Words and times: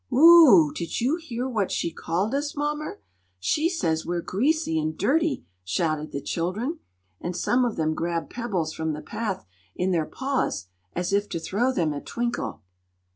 "Whoo! 0.09 0.73
did 0.73 0.99
you 0.99 1.17
hear 1.17 1.47
what 1.47 1.69
she 1.71 1.91
called 1.93 2.33
us, 2.33 2.55
mommer? 2.55 3.01
She 3.39 3.69
says 3.69 4.03
we're 4.03 4.23
greasy 4.23 4.79
and 4.79 4.97
dirty!" 4.97 5.45
shouted 5.63 6.11
the 6.11 6.21
children, 6.23 6.79
and 7.19 7.37
some 7.37 7.63
of 7.65 7.75
them 7.75 7.93
grabbed 7.93 8.31
pebbles 8.31 8.73
from 8.73 8.93
the 8.93 9.03
path 9.03 9.45
in 9.75 9.91
their 9.91 10.07
paws, 10.07 10.65
as 10.93 11.13
if 11.13 11.29
to 11.29 11.39
throw 11.39 11.71
them 11.71 11.93
at 11.93 12.07
Twinkle. 12.07 12.63